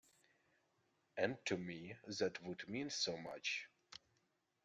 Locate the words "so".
2.89-3.17